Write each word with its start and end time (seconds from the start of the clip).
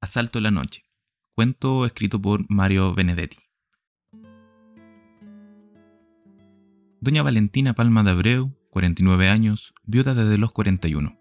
Asalto 0.00 0.38
en 0.38 0.44
la 0.44 0.50
noche. 0.52 0.84
Cuento 1.34 1.84
escrito 1.84 2.22
por 2.22 2.48
Mario 2.48 2.94
Benedetti. 2.94 3.38
Doña 7.00 7.24
Valentina 7.24 7.74
Palma 7.74 8.04
de 8.04 8.12
Abreu, 8.12 8.56
49 8.70 9.28
años, 9.28 9.74
viuda 9.82 10.14
desde 10.14 10.38
los 10.38 10.52
41. 10.52 11.18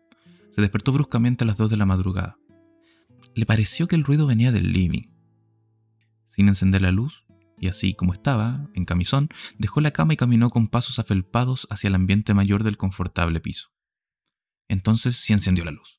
Se 0.51 0.61
despertó 0.61 0.91
bruscamente 0.91 1.43
a 1.43 1.47
las 1.47 1.57
2 1.57 1.71
de 1.71 1.77
la 1.77 1.87
madrugada. 1.87 2.37
Le 3.33 3.47
pareció 3.47 3.87
que 3.87 3.95
el 3.95 4.03
ruido 4.03 4.27
venía 4.27 4.51
del 4.51 4.71
living. 4.71 5.09
Sin 6.27 6.47
encender 6.47 6.83
la 6.83 6.91
luz, 6.91 7.25
y 7.59 7.69
así 7.69 7.95
como 7.95 8.13
estaba, 8.13 8.69
en 8.75 8.85
camisón, 8.85 9.29
dejó 9.57 9.81
la 9.81 9.89
cama 9.89 10.13
y 10.13 10.17
caminó 10.17 10.51
con 10.51 10.67
pasos 10.67 10.99
afelpados 10.99 11.65
hacia 11.71 11.87
el 11.87 11.95
ambiente 11.95 12.35
mayor 12.35 12.63
del 12.63 12.77
confortable 12.77 13.39
piso. 13.39 13.69
Entonces 14.67 15.17
se 15.17 15.33
encendió 15.33 15.65
la 15.65 15.71
luz. 15.71 15.96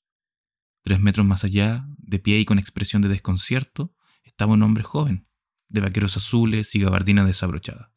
Tres 0.89 1.01
metros 1.01 1.27
más 1.27 1.45
allá, 1.45 1.87
de 1.99 2.19
pie 2.19 2.39
y 2.39 2.47
con 2.47 2.59
expresión 2.59 3.03
de 3.03 3.11
desconcierto, 3.11 3.95
estaba 4.23 4.55
un 4.55 4.63
hombre 4.63 4.83
joven, 4.83 5.29
de 5.69 5.83
vaqueros 5.83 6.17
azules 6.17 6.75
y 6.75 6.81
gabardina 6.81 7.27
desabrochada. 7.27 7.93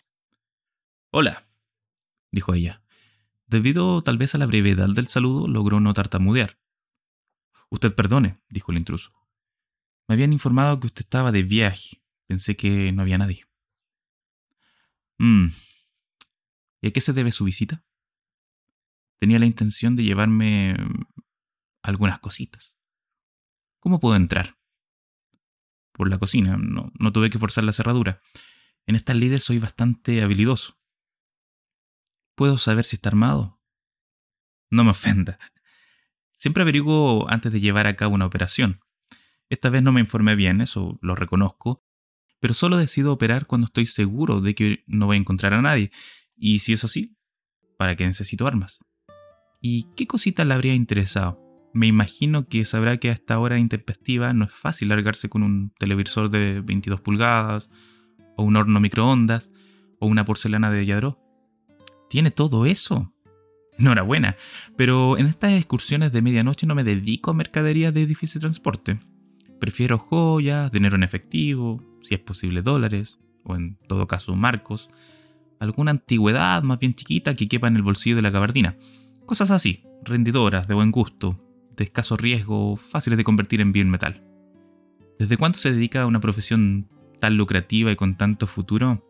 Hola, 1.10 1.48
dijo 2.34 2.54
ella. 2.54 2.84
Debido 3.46 4.02
tal 4.02 4.18
vez 4.18 4.36
a 4.36 4.40
la 4.40 4.46
brevedad 4.46 4.90
del 4.90 5.08
saludo, 5.08 5.48
logró 5.48 5.80
no 5.80 5.94
tartamudear. 5.94 6.60
Usted 7.70 7.96
perdone, 7.96 8.42
dijo 8.50 8.74
el 8.74 8.80
intruso. 8.80 9.14
Me 10.10 10.16
habían 10.16 10.34
informado 10.34 10.82
que 10.82 10.88
usted 10.88 11.06
estaba 11.06 11.32
de 11.32 11.44
viaje. 11.44 12.04
Pensé 12.28 12.58
que 12.58 12.92
no 12.92 13.04
había 13.04 13.18
nadie. 13.18 13.46
Mmm. 15.18 15.48
¿Y 16.82 16.88
a 16.90 16.92
qué 16.92 17.00
se 17.00 17.14
debe 17.14 17.32
su 17.32 17.46
visita? 17.46 17.86
Tenía 19.18 19.40
la 19.40 19.46
intención 19.46 19.96
de 19.96 20.04
llevarme 20.04 20.76
algunas 21.84 22.20
cositas. 22.20 22.81
¿Cómo 23.82 24.00
puedo 24.00 24.16
entrar? 24.16 24.58
Por 25.92 26.08
la 26.08 26.20
cocina, 26.20 26.56
no, 26.56 26.94
no 27.00 27.12
tuve 27.12 27.32
que 27.32 27.40
forzar 27.40 27.64
la 27.64 27.74
cerradura. 27.74 28.22
En 28.86 28.96
estas 28.96 29.16
líderes 29.16 29.44
soy 29.44 29.58
bastante 29.58 30.22
habilidoso. 30.22 30.78
¿Puedo 32.36 32.60
saber 32.60 32.86
si 32.86 32.96
está 32.96 33.10
armado? 33.10 33.60
No 34.70 34.84
me 34.84 34.92
ofenda. 34.92 35.40
Siempre 36.32 36.62
averiguo 36.62 37.28
antes 37.30 37.52
de 37.52 37.60
llevar 37.60 37.88
a 37.88 37.96
cabo 37.96 38.14
una 38.14 38.28
operación. 38.28 38.82
Esta 39.50 39.72
vez 39.72 39.82
no 39.82 39.92
me 39.92 40.00
informé 40.00 40.36
bien, 40.36 40.62
eso 40.62 41.00
lo 41.02 41.16
reconozco, 41.16 41.84
pero 42.40 42.54
solo 42.54 42.78
decido 42.78 43.12
operar 43.12 43.48
cuando 43.48 43.66
estoy 43.66 43.88
seguro 43.88 44.42
de 44.42 44.54
que 44.54 44.84
no 44.86 45.08
voy 45.08 45.18
a 45.18 45.20
encontrar 45.20 45.54
a 45.54 45.62
nadie. 45.62 45.92
Y 46.36 46.60
si 46.60 46.74
es 46.74 46.84
así, 46.84 47.18
¿para 47.78 47.96
qué 47.96 48.06
necesito 48.06 48.46
armas? 48.46 48.78
¿Y 49.60 49.92
qué 49.96 50.06
cosita 50.06 50.46
le 50.46 50.54
habría 50.54 50.76
interesado? 50.76 51.41
Me 51.74 51.88
imagino 51.88 52.48
que 52.48 52.66
sabrá 52.66 52.98
que 52.98 53.10
a 53.10 53.14
esta 53.14 53.40
hora 53.40 53.58
intempestiva 53.58 54.34
no 54.34 54.46
es 54.46 54.54
fácil 54.54 54.90
largarse 54.90 55.30
con 55.30 55.42
un 55.44 55.72
televisor 55.80 56.30
de 56.30 56.62
22 56.62 57.00
pulgadas, 57.02 57.70
o 58.36 58.44
un 58.44 58.56
horno 58.58 58.80
microondas, 58.80 59.52
o 60.00 60.08
una 60.08 60.26
porcelana 60.26 60.70
de 60.70 60.86
Yadró. 60.86 61.20
¿Tiene 62.10 62.32
todo 62.32 62.66
eso? 62.66 63.14
Enhorabuena, 63.78 64.36
pero 64.76 65.18
en 65.18 65.28
estas 65.28 65.54
excursiones 65.54 66.12
de 66.12 66.22
medianoche 66.22 66.68
no 66.68 66.76
me 66.76 66.84
dedico 66.84 67.32
a 67.32 67.34
mercaderías 67.34 67.94
de 67.94 68.06
difícil 68.06 68.42
transporte. 68.42 69.00
Prefiero 69.60 69.98
joyas, 69.98 70.72
dinero 70.72 70.98
en 70.98 71.04
efectivo, 71.04 71.82
si 72.04 72.16
es 72.16 72.20
posible 72.20 72.62
dólares, 72.62 73.20
o 73.44 73.56
en 73.56 73.78
todo 73.88 74.08
caso 74.08 74.36
marcos, 74.36 74.90
alguna 75.60 75.92
antigüedad 75.92 76.64
más 76.64 76.80
bien 76.80 76.96
chiquita 76.96 77.36
que 77.36 77.48
quepa 77.48 77.68
en 77.68 77.78
el 77.78 77.82
bolsillo 77.82 78.18
de 78.18 78.24
la 78.24 78.30
gabardina. 78.30 78.76
Cosas 79.26 79.52
así, 79.52 79.84
rendidoras, 80.04 80.68
de 80.68 80.74
buen 80.74 80.92
gusto, 80.92 81.40
de 81.76 81.84
escaso 81.84 82.18
riesgo, 82.18 82.78
fáciles 82.78 83.18
de 83.18 83.24
convertir 83.24 83.62
en 83.62 83.72
bien 83.72 83.90
metal. 83.90 84.24
¿Desde 85.20 85.38
cuánto 85.38 85.60
se 85.60 85.72
dedica 85.72 86.02
a 86.02 86.06
una 86.08 86.20
profesión 86.20 86.88
tan 87.20 87.38
lucrativa 87.38 87.92
y 87.92 87.96
con 87.96 88.18
tanto 88.18 88.48
futuro? 88.48 89.08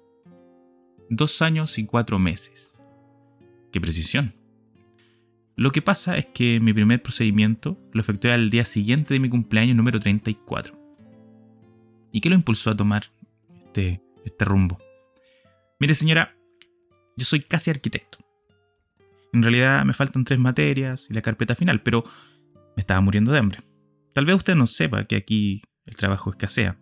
Dos 1.09 1.41
años 1.41 1.77
y 1.77 1.85
cuatro 1.85 2.19
meses. 2.19 2.83
¡Qué 3.71 3.79
precisión! 3.79 4.33
Lo 5.55 5.71
que 5.71 5.81
pasa 5.81 6.17
es 6.17 6.25
que 6.25 6.59
mi 6.59 6.73
primer 6.73 7.01
procedimiento 7.01 7.77
lo 7.93 8.01
efectué 8.01 8.31
al 8.31 8.49
día 8.49 8.65
siguiente 8.65 9.13
de 9.13 9.19
mi 9.19 9.29
cumpleaños 9.29 9.75
número 9.75 9.99
34. 9.99 10.77
¿Y 12.11 12.21
qué 12.21 12.29
lo 12.29 12.35
impulsó 12.35 12.71
a 12.71 12.75
tomar 12.77 13.05
este, 13.57 14.01
este 14.25 14.45
rumbo? 14.45 14.79
Mire 15.79 15.93
señora, 15.93 16.35
yo 17.15 17.25
soy 17.25 17.41
casi 17.41 17.69
arquitecto. 17.69 18.17
En 19.33 19.43
realidad 19.43 19.85
me 19.85 19.93
faltan 19.93 20.23
tres 20.25 20.39
materias 20.39 21.07
y 21.09 21.13
la 21.13 21.21
carpeta 21.21 21.55
final, 21.55 21.81
pero 21.81 22.03
me 22.75 22.81
estaba 22.81 23.01
muriendo 23.01 23.31
de 23.31 23.39
hambre. 23.39 23.59
Tal 24.13 24.25
vez 24.25 24.35
usted 24.35 24.55
no 24.55 24.67
sepa 24.67 25.05
que 25.05 25.15
aquí 25.15 25.61
el 25.85 25.95
trabajo 25.95 26.29
escasea. 26.29 26.77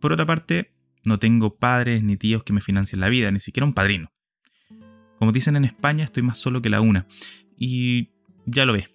Por 0.00 0.12
otra 0.12 0.26
parte, 0.26 0.74
no 1.04 1.18
tengo 1.18 1.56
padres 1.56 2.02
ni 2.02 2.16
tíos 2.16 2.44
que 2.44 2.52
me 2.52 2.60
financien 2.60 3.00
la 3.00 3.08
vida, 3.08 3.30
ni 3.30 3.40
siquiera 3.40 3.66
un 3.66 3.74
padrino. 3.74 4.10
Como 5.18 5.32
dicen 5.32 5.56
en 5.56 5.64
España, 5.64 6.04
estoy 6.04 6.22
más 6.22 6.38
solo 6.38 6.60
que 6.60 6.70
la 6.70 6.80
una. 6.80 7.06
Y 7.56 8.10
ya 8.46 8.66
lo 8.66 8.72
ve. 8.72 8.88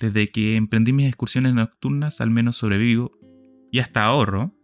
Desde 0.00 0.28
que 0.28 0.56
emprendí 0.56 0.92
mis 0.92 1.08
excursiones 1.08 1.54
nocturnas, 1.54 2.20
al 2.20 2.30
menos 2.30 2.56
sobrevivo 2.56 3.12
y 3.70 3.80
hasta 3.80 4.04
ahorro. 4.04 4.54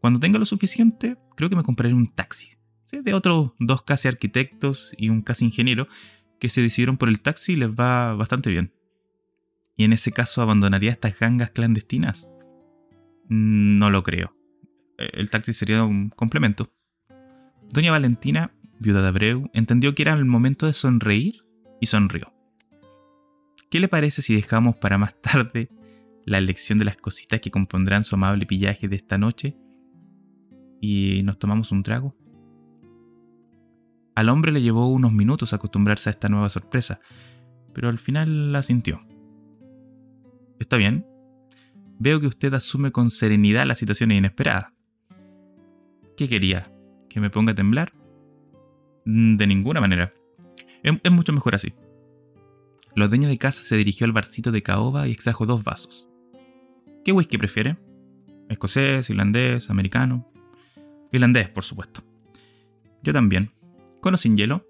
Cuando 0.00 0.20
tenga 0.20 0.38
lo 0.38 0.46
suficiente, 0.46 1.16
creo 1.36 1.50
que 1.50 1.56
me 1.56 1.62
compraré 1.62 1.94
un 1.94 2.06
taxi. 2.06 2.56
De 2.90 3.14
otros 3.14 3.52
dos 3.58 3.82
casi 3.82 4.08
arquitectos 4.08 4.92
y 4.96 5.10
un 5.10 5.22
casi 5.22 5.44
ingeniero 5.44 5.86
que 6.40 6.48
se 6.48 6.60
decidieron 6.60 6.96
por 6.96 7.08
el 7.08 7.20
taxi 7.20 7.52
y 7.52 7.56
les 7.56 7.70
va 7.70 8.14
bastante 8.14 8.50
bien. 8.50 8.72
¿Y 9.80 9.84
en 9.84 9.94
ese 9.94 10.12
caso 10.12 10.42
abandonaría 10.42 10.90
estas 10.90 11.18
gangas 11.18 11.52
clandestinas? 11.52 12.30
No 13.30 13.88
lo 13.88 14.02
creo. 14.02 14.36
El 14.98 15.30
taxi 15.30 15.54
sería 15.54 15.84
un 15.84 16.10
complemento. 16.10 16.70
Doña 17.70 17.90
Valentina, 17.90 18.52
viuda 18.78 19.00
de 19.00 19.08
Abreu, 19.08 19.50
entendió 19.54 19.94
que 19.94 20.02
era 20.02 20.12
el 20.12 20.26
momento 20.26 20.66
de 20.66 20.74
sonreír 20.74 21.46
y 21.80 21.86
sonrió. 21.86 22.30
¿Qué 23.70 23.80
le 23.80 23.88
parece 23.88 24.20
si 24.20 24.34
dejamos 24.34 24.76
para 24.76 24.98
más 24.98 25.18
tarde 25.22 25.70
la 26.26 26.36
elección 26.36 26.76
de 26.76 26.84
las 26.84 26.98
cositas 26.98 27.40
que 27.40 27.50
compondrán 27.50 28.04
su 28.04 28.16
amable 28.16 28.44
pillaje 28.44 28.86
de 28.86 28.96
esta 28.96 29.16
noche 29.16 29.56
y 30.78 31.22
nos 31.22 31.38
tomamos 31.38 31.72
un 31.72 31.82
trago? 31.84 32.14
Al 34.14 34.28
hombre 34.28 34.52
le 34.52 34.60
llevó 34.60 34.88
unos 34.88 35.14
minutos 35.14 35.54
acostumbrarse 35.54 36.10
a 36.10 36.12
esta 36.12 36.28
nueva 36.28 36.50
sorpresa, 36.50 37.00
pero 37.72 37.88
al 37.88 37.98
final 37.98 38.52
la 38.52 38.60
sintió. 38.60 39.00
Está 40.60 40.76
bien. 40.76 41.04
Veo 41.98 42.20
que 42.20 42.28
usted 42.28 42.54
asume 42.54 42.92
con 42.92 43.10
serenidad 43.10 43.66
la 43.66 43.74
situación 43.74 44.12
inesperada. 44.12 44.72
¿Qué 46.16 46.28
quería? 46.28 46.72
¿Que 47.08 47.18
me 47.18 47.30
ponga 47.30 47.52
a 47.52 47.54
temblar? 47.54 47.92
Mm, 49.06 49.36
de 49.36 49.46
ninguna 49.46 49.80
manera. 49.80 50.12
Es, 50.82 51.10
mucho 51.10 51.32
mejor 51.32 51.54
así. 51.54 51.72
La 52.94 53.08
dueña 53.08 53.28
de 53.28 53.38
casa 53.38 53.62
se 53.62 53.76
dirigió 53.76 54.04
al 54.04 54.12
barcito 54.12 54.52
de 54.52 54.62
caoba 54.62 55.08
y 55.08 55.12
extrajo 55.12 55.46
dos 55.46 55.64
vasos. 55.64 56.08
¿Qué 57.04 57.12
whisky 57.12 57.38
prefiere? 57.38 57.78
¿Escocés, 58.48 59.08
irlandés, 59.10 59.70
americano? 59.70 60.30
Irlandés, 61.12 61.48
por 61.48 61.64
supuesto. 61.64 62.02
Yo 63.02 63.12
también. 63.12 63.52
¿Con 64.00 64.14
o 64.14 64.16
sin 64.16 64.36
hielo? 64.36 64.66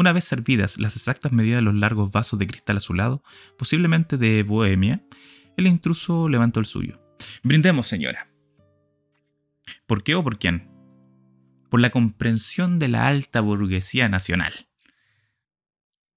Una 0.00 0.14
vez 0.14 0.24
servidas 0.24 0.80
las 0.80 0.96
exactas 0.96 1.30
medidas 1.30 1.58
de 1.58 1.62
los 1.64 1.74
largos 1.74 2.10
vasos 2.10 2.38
de 2.38 2.46
cristal 2.46 2.78
azulado, 2.78 3.22
posiblemente 3.58 4.16
de 4.16 4.42
Bohemia, 4.42 5.04
el 5.58 5.66
intruso 5.66 6.26
levantó 6.26 6.58
el 6.58 6.64
suyo. 6.64 6.98
Brindemos, 7.42 7.86
señora. 7.86 8.30
¿Por 9.86 10.02
qué 10.02 10.14
o 10.14 10.24
por 10.24 10.38
quién? 10.38 10.70
Por 11.68 11.80
la 11.80 11.90
comprensión 11.90 12.78
de 12.78 12.88
la 12.88 13.08
alta 13.08 13.42
burguesía 13.42 14.08
nacional. 14.08 14.68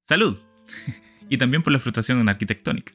Salud. 0.02 0.38
y 1.30 1.38
también 1.38 1.62
por 1.62 1.74
la 1.74 1.80
frustración 1.80 2.30
arquitectónica. 2.30 2.94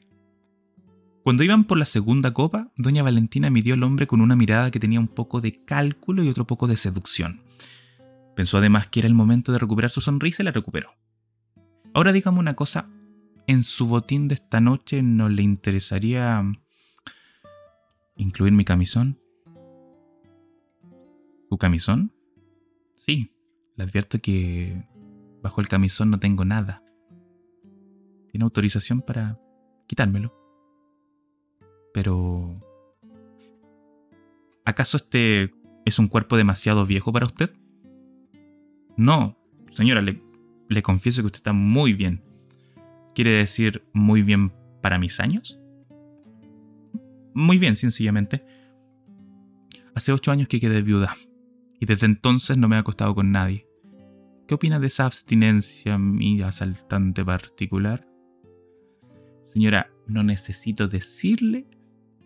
Cuando 1.23 1.43
iban 1.43 1.65
por 1.65 1.77
la 1.77 1.85
segunda 1.85 2.33
copa, 2.33 2.71
doña 2.77 3.03
Valentina 3.03 3.51
midió 3.51 3.75
al 3.75 3.83
hombre 3.83 4.07
con 4.07 4.21
una 4.21 4.35
mirada 4.35 4.71
que 4.71 4.79
tenía 4.79 4.99
un 4.99 5.07
poco 5.07 5.39
de 5.39 5.51
cálculo 5.65 6.23
y 6.23 6.29
otro 6.29 6.47
poco 6.47 6.65
de 6.65 6.77
seducción. 6.77 7.43
Pensó 8.39 8.59
además 8.59 8.87
que 8.87 9.01
era 9.01 9.07
el 9.09 9.15
momento 9.15 9.51
de 9.51 9.59
recuperar 9.59 9.91
su 9.91 9.99
sonrisa 9.99 10.41
y 10.41 10.45
la 10.45 10.53
recuperó. 10.53 10.95
Ahora 11.93 12.13
dígame 12.13 12.39
una 12.39 12.55
cosa, 12.55 12.89
¿en 13.47 13.63
su 13.63 13.89
botín 13.89 14.29
de 14.29 14.35
esta 14.35 14.61
noche 14.61 15.03
no 15.03 15.27
le 15.27 15.41
interesaría 15.41 16.41
incluir 18.15 18.53
mi 18.53 18.63
camisón? 18.63 19.19
¿Su 21.49 21.57
camisón? 21.57 22.13
Sí, 22.95 23.35
le 23.75 23.83
advierto 23.83 24.21
que 24.21 24.85
bajo 25.43 25.59
el 25.59 25.67
camisón 25.67 26.09
no 26.09 26.21
tengo 26.21 26.45
nada. 26.45 26.81
Tiene 28.31 28.45
autorización 28.45 29.01
para 29.01 29.37
quitármelo. 29.85 30.33
Pero... 31.93 32.55
¿Acaso 34.63 34.95
este 34.95 35.53
es 35.83 35.99
un 35.99 36.07
cuerpo 36.07 36.37
demasiado 36.37 36.85
viejo 36.85 37.11
para 37.11 37.25
usted? 37.25 37.58
No, 38.99 39.37
señora, 39.71 40.01
le, 40.01 40.83
confieso 40.83 41.21
que 41.21 41.27
usted 41.27 41.37
está 41.37 41.53
muy 41.53 41.93
bien. 41.93 42.21
¿Quiere 43.15 43.31
decir 43.31 43.81
muy 43.93 44.23
bien 44.23 44.51
para 44.81 44.99
mis 44.99 45.21
años? 45.21 45.57
Muy 47.33 47.57
bien, 47.59 47.77
sencillamente. 47.77 48.43
Hace 49.95 50.11
ocho 50.11 50.33
años 50.33 50.49
que 50.49 50.59
quedé 50.59 50.81
viuda 50.81 51.15
y 51.79 51.85
desde 51.85 52.07
entonces 52.07 52.57
no 52.57 52.67
me 52.67 52.75
he 52.75 52.79
acostado 52.79 53.15
con 53.15 53.31
nadie. 53.31 53.69
¿Qué 54.49 54.55
opina 54.55 54.81
de 54.81 54.87
esa 54.87 55.05
abstinencia, 55.05 55.97
mi 55.97 56.41
asaltante 56.41 57.23
particular? 57.23 58.05
Señora, 59.43 59.93
no 60.07 60.23
necesito 60.23 60.89
decirle 60.89 61.67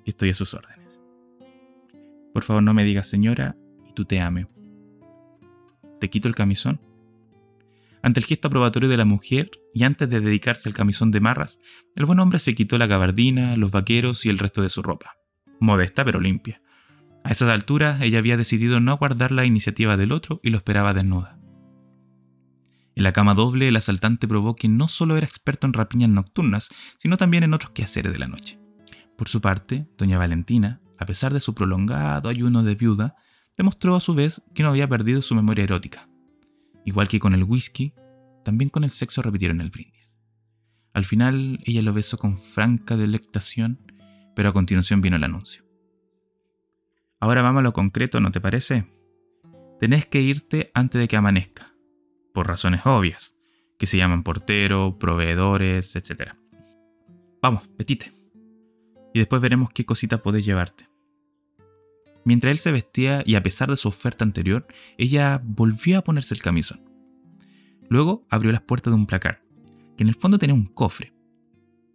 que 0.03 0.09
estoy 0.09 0.31
a 0.31 0.33
sus 0.33 0.55
órdenes. 0.55 0.99
Por 2.33 2.41
favor, 2.41 2.63
no 2.63 2.73
me 2.73 2.83
digas 2.83 3.05
señora 3.05 3.55
y 3.87 3.93
tú 3.93 4.05
te 4.05 4.19
ame. 4.19 4.47
¿Te 6.03 6.09
quito 6.09 6.27
el 6.27 6.35
camisón? 6.35 6.81
Ante 8.01 8.19
el 8.19 8.25
gesto 8.25 8.49
aprobatorio 8.49 8.89
de 8.89 8.97
la 8.97 9.05
mujer 9.05 9.51
y 9.73 9.85
antes 9.85 10.09
de 10.09 10.19
dedicarse 10.19 10.67
al 10.67 10.75
camisón 10.75 11.11
de 11.11 11.21
marras, 11.21 11.59
el 11.95 12.05
buen 12.05 12.19
hombre 12.19 12.39
se 12.39 12.55
quitó 12.55 12.77
la 12.77 12.87
gabardina, 12.87 13.55
los 13.55 13.71
vaqueros 13.71 14.25
y 14.25 14.29
el 14.29 14.37
resto 14.37 14.61
de 14.61 14.67
su 14.67 14.83
ropa. 14.83 15.15
Modesta 15.61 16.03
pero 16.03 16.19
limpia. 16.19 16.61
A 17.23 17.31
esas 17.31 17.47
alturas 17.47 18.01
ella 18.01 18.17
había 18.17 18.35
decidido 18.35 18.81
no 18.81 18.97
guardar 18.97 19.31
la 19.31 19.45
iniciativa 19.45 19.95
del 19.95 20.11
otro 20.11 20.41
y 20.43 20.49
lo 20.49 20.57
esperaba 20.57 20.93
desnuda. 20.93 21.39
En 22.95 23.03
la 23.03 23.13
cama 23.13 23.33
doble 23.33 23.69
el 23.69 23.77
asaltante 23.77 24.27
probó 24.27 24.57
que 24.57 24.67
no 24.67 24.89
solo 24.89 25.15
era 25.15 25.25
experto 25.25 25.67
en 25.67 25.71
rapiñas 25.71 26.09
nocturnas, 26.09 26.67
sino 26.97 27.15
también 27.15 27.45
en 27.45 27.53
otros 27.53 27.71
quehaceres 27.71 28.11
de 28.11 28.19
la 28.19 28.27
noche. 28.27 28.59
Por 29.17 29.29
su 29.29 29.39
parte, 29.39 29.87
doña 29.97 30.17
Valentina, 30.17 30.81
a 30.99 31.05
pesar 31.05 31.33
de 31.33 31.39
su 31.39 31.55
prolongado 31.55 32.27
ayuno 32.27 32.61
de 32.63 32.75
viuda, 32.75 33.15
demostró 33.57 33.95
a 33.95 33.99
su 33.99 34.13
vez 34.13 34.41
que 34.53 34.63
no 34.63 34.69
había 34.69 34.87
perdido 34.87 35.21
su 35.21 35.35
memoria 35.35 35.63
erótica. 35.63 36.09
Igual 36.85 37.07
que 37.07 37.19
con 37.19 37.33
el 37.33 37.43
whisky, 37.43 37.93
también 38.43 38.69
con 38.69 38.83
el 38.83 38.91
sexo 38.91 39.21
repitieron 39.21 39.61
el 39.61 39.69
brindis. 39.69 40.19
Al 40.93 41.05
final 41.05 41.59
ella 41.65 41.81
lo 41.81 41.93
besó 41.93 42.17
con 42.17 42.37
franca 42.37 42.97
delectación, 42.97 43.91
pero 44.35 44.49
a 44.49 44.53
continuación 44.53 45.01
vino 45.01 45.15
el 45.15 45.23
anuncio. 45.23 45.63
Ahora 47.19 47.41
vamos 47.41 47.61
a 47.61 47.63
lo 47.63 47.73
concreto, 47.73 48.19
¿no 48.19 48.31
te 48.31 48.41
parece? 48.41 48.85
Tenés 49.79 50.05
que 50.05 50.21
irte 50.21 50.69
antes 50.73 50.99
de 50.99 51.07
que 51.07 51.17
amanezca, 51.17 51.73
por 52.33 52.47
razones 52.47 52.81
obvias, 52.85 53.35
que 53.79 53.85
se 53.85 53.97
llaman 53.97 54.23
portero, 54.23 54.97
proveedores, 54.99 55.95
etc. 55.95 56.33
Vamos, 57.41 57.69
vestite. 57.77 58.11
Y 59.13 59.19
después 59.19 59.41
veremos 59.41 59.69
qué 59.73 59.85
cosita 59.85 60.19
podés 60.19 60.45
llevarte. 60.45 60.87
Mientras 62.25 62.51
él 62.51 62.57
se 62.57 62.71
vestía 62.71 63.23
y 63.25 63.35
a 63.35 63.43
pesar 63.43 63.69
de 63.69 63.75
su 63.75 63.89
oferta 63.89 64.23
anterior, 64.23 64.67
ella 64.97 65.41
volvió 65.43 65.97
a 65.97 66.03
ponerse 66.03 66.33
el 66.33 66.41
camisón. 66.41 66.81
Luego 67.89 68.25
abrió 68.29 68.51
las 68.51 68.61
puertas 68.61 68.91
de 68.91 68.99
un 68.99 69.05
placar, 69.05 69.43
que 69.97 70.03
en 70.03 70.09
el 70.09 70.15
fondo 70.15 70.39
tenía 70.39 70.53
un 70.53 70.65
cofre. 70.65 71.13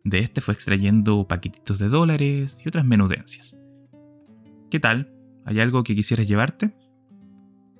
De 0.05 0.21
este 0.21 0.41
fue 0.41 0.55
extrayendo 0.55 1.27
paquetitos 1.27 1.79
de 1.79 1.89
dólares 1.89 2.61
y 2.65 2.69
otras 2.69 2.85
menudencias. 2.85 3.57
¿Qué 4.71 4.81
tal? 4.81 5.13
¿Hay 5.45 5.61
algo 5.61 5.83
que 5.83 5.97
quisieras 5.97 6.29
llevarte? 6.29 6.75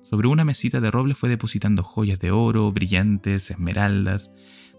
Sobre 0.01 0.27
una 0.27 0.43
mesita 0.43 0.81
de 0.81 0.89
roble 0.89 1.13
fue 1.13 1.29
depositando 1.29 1.83
joyas 1.83 2.19
de 2.19 2.31
oro, 2.31 2.71
brillantes, 2.71 3.51
esmeraldas, 3.51 4.31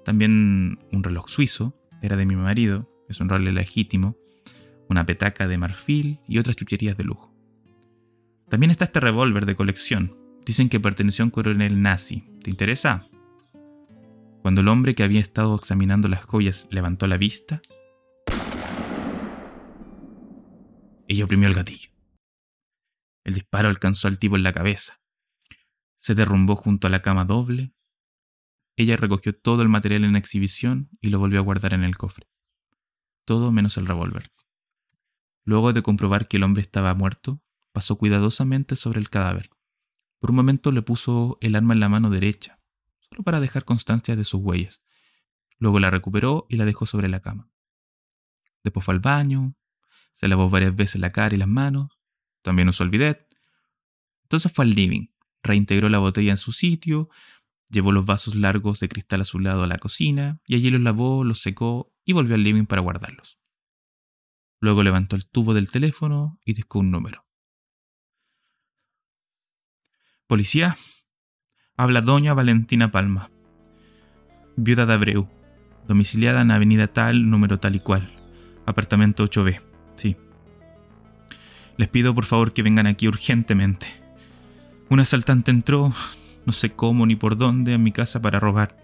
también 0.05 0.81
un 0.91 1.05
reloj 1.05 1.29
suizo, 1.29 1.77
era 2.03 2.17
de 2.17 2.27
mi 2.27 2.35
marido, 2.35 2.91
es 3.09 3.21
un 3.21 3.29
reloj 3.29 3.55
legítimo, 3.55 4.17
una 4.89 5.07
petaca 5.07 5.47
de 5.47 5.57
marfil 5.57 6.19
y 6.27 6.39
otras 6.39 6.57
chucherías 6.57 6.97
de 6.97 7.05
lujo. 7.05 7.33
También 8.51 8.73
está 8.73 8.85
este 8.85 8.99
revólver 8.99 9.47
de 9.47 9.55
colección. 9.55 10.17
Dicen 10.45 10.69
que 10.69 10.81
perteneció 10.81 11.23
a 11.23 11.27
un 11.27 11.31
coronel 11.31 11.81
nazi. 11.81 12.25
¿Te 12.43 12.51
interesa? 12.51 13.09
Cuando 14.43 14.61
el 14.61 14.69
hombre 14.69 14.97
que 14.97 15.05
había 15.05 15.21
estado 15.21 15.55
examinando 15.55 16.09
las 16.09 16.25
joyas 16.25 16.67
levantó 16.73 17.07
la 17.07 17.17
vista, 17.17 17.63
ella 21.07 21.25
oprimió 21.25 21.47
el 21.47 21.55
gatillo. 21.55 21.91
El 23.25 23.35
disparo 23.35 23.69
alcanzó 23.69 24.09
al 24.09 24.19
tipo 24.19 24.35
en 24.35 24.43
la 24.43 24.53
cabeza. 24.53 25.01
Se 25.97 26.17
derrumbó 26.17 26.57
junto 26.57 26.89
a 26.89 26.91
la 26.91 27.03
cama 27.03 27.25
doble. 27.25 27.73
Ella 28.77 28.97
recogió 28.97 29.33
todo 29.33 29.63
el 29.63 29.69
material 29.69 30.05
en 30.05 30.17
exhibición 30.17 30.89
y 31.01 31.11
lo 31.11 31.21
volvió 31.21 31.39
a 31.39 31.43
guardar 31.43 31.75
en 31.75 31.85
el 31.85 31.97
cofre. 31.97 32.27
Todo 33.25 33.53
menos 33.53 33.77
el 33.77 33.87
revólver. 33.87 34.29
Luego 35.45 35.73
de 35.73 35.83
comprobar 35.83 36.27
que 36.27 36.39
el 36.39 36.43
hombre 36.43 36.63
estaba 36.63 36.95
muerto, 36.95 37.41
pasó 37.73 37.97
cuidadosamente 37.97 38.77
sobre 38.77 39.01
el 39.01 39.11
cadáver. 39.11 39.51
Por 40.19 40.31
un 40.31 40.37
momento 40.37 40.73
le 40.73 40.83
puso 40.83 41.39
el 41.41 41.57
arma 41.57 41.75
en 41.75 41.81
la 41.81 41.89
mano 41.89 42.11
derecha, 42.11 42.61
solo 43.01 43.23
para 43.23 43.41
dejar 43.41 43.65
constancia 43.65 44.17
de 44.17 44.25
sus 44.25 44.41
huellas. 44.41 44.83
Luego 45.59 45.81
la 45.81 45.91
recuperó 45.91 46.47
y 46.49 46.57
la 46.57 46.65
dejó 46.65 46.87
sobre 46.87 47.09
la 47.09 47.21
cama. 47.21 47.51
Después 48.63 48.85
fue 48.85 48.95
al 48.95 49.01
baño, 49.01 49.55
se 50.13 50.29
lavó 50.29 50.51
varias 50.51 50.75
veces 50.75 51.01
la 51.01 51.11
cara 51.11 51.35
y 51.35 51.39
las 51.39 51.49
manos, 51.49 51.99
también 52.43 52.69
usó 52.69 52.85
el 52.85 52.91
bidet. 52.91 53.27
Entonces 54.25 54.53
fue 54.53 54.65
al 54.65 54.75
living, 54.75 55.09
reintegró 55.43 55.89
la 55.89 55.99
botella 55.99 56.31
en 56.31 56.37
su 56.37 56.53
sitio, 56.53 57.09
llevó 57.69 57.93
los 57.93 58.05
vasos 58.05 58.35
largos 58.35 58.81
de 58.81 58.89
cristal 58.89 59.23
azulado 59.23 59.63
a 59.63 59.67
la 59.67 59.79
cocina 59.79 60.41
y 60.47 60.57
allí 60.57 60.71
los 60.71 60.81
lavó, 60.81 61.25
los 61.25 61.41
secó 61.41 61.95
y 62.05 62.13
volvió 62.13 62.35
al 62.35 62.43
living 62.43 62.67
para 62.67 62.83
guardarlos. 62.83 63.39
Luego 64.61 64.83
levantó 64.83 65.17
el 65.17 65.27
tubo 65.27 65.55
del 65.55 65.71
teléfono 65.71 66.39
y 66.45 66.53
discó 66.53 66.81
un 66.81 66.91
número. 66.91 67.30
Policía, 70.31 70.77
habla 71.77 72.03
doña 72.03 72.35
Valentina 72.35 72.93
Palma, 72.93 73.31
viuda 74.55 74.87
de 74.87 74.93
Abreu, 74.93 75.29
domiciliada 75.89 76.43
en 76.43 76.53
avenida 76.53 76.87
tal, 76.87 77.29
número 77.29 77.59
tal 77.59 77.75
y 77.75 77.81
cual, 77.81 78.09
apartamento 78.65 79.25
8B, 79.25 79.61
sí. 79.97 80.17
Les 81.77 81.89
pido 81.89 82.15
por 82.15 82.27
favor 82.27 82.53
que 82.53 82.63
vengan 82.63 82.87
aquí 82.87 83.09
urgentemente. 83.09 83.89
Un 84.89 85.01
asaltante 85.01 85.51
entró, 85.51 85.93
no 86.47 86.53
sé 86.53 86.71
cómo 86.71 87.07
ni 87.07 87.17
por 87.17 87.37
dónde, 87.37 87.75
a 87.75 87.79
mi 87.79 87.91
casa 87.91 88.23
para 88.23 88.39
robar. 88.39 88.77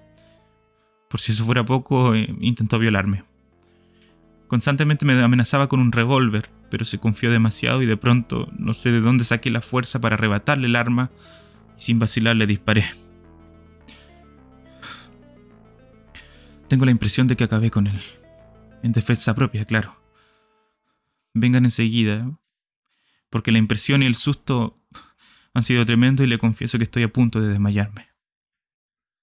Por 1.08 1.20
si 1.20 1.31
eso 1.31 1.44
fuera 1.44 1.64
poco, 1.64 2.12
eh, 2.16 2.26
intentó 2.40 2.81
violarme. 2.81 3.22
Constantemente 4.48 5.04
me 5.04 5.20
amenazaba 5.20 5.69
con 5.69 5.81
un 5.81 5.93
revólver, 5.93 6.50
pero 6.70 6.84
se 6.84 6.98
confió 6.98 7.31
demasiado 7.31 7.82
y 7.82 7.87
de 7.87 7.96
pronto 7.96 8.48
no 8.56 8.75
sé 8.75 8.93
de 8.93 9.00
dónde 9.00 9.25
saqué 9.25 9.50
la 9.50 9.60
fuerza 9.60 10.00
para 10.00 10.14
arrebatarle 10.14 10.69
el 10.69 10.76
arma 10.76 11.10
y 11.78 11.82
sin 11.82 11.98
vacilar 11.98 12.37
le 12.37 12.46
disparé. 12.46 12.84
Tengo 16.69 16.84
la 16.84 16.90
impresión 16.90 17.26
de 17.26 17.37
que 17.37 17.44
acabé 17.44 17.70
con 17.70 17.87
él. 17.87 18.00
En 18.82 18.93
defensa 18.93 19.34
propia, 19.34 19.64
claro. 19.64 19.96
Vengan 21.34 21.64
enseguida, 21.64 22.31
porque 23.30 23.52
la 23.52 23.59
impresión 23.59 24.02
y 24.02 24.06
el 24.06 24.14
susto 24.14 24.80
han 25.54 25.62
sido 25.62 25.85
tremendo 25.87 26.23
y 26.23 26.26
le 26.26 26.38
confieso 26.38 26.78
que 26.78 26.85
estoy 26.85 27.02
a 27.02 27.12
punto 27.12 27.40
de 27.40 27.49
desmayarme. 27.49 28.09